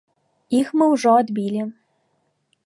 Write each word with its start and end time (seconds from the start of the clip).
Іх 0.59 0.71
мы 0.81 0.87
ўжо 0.93 1.11
адбілі. 1.25 1.61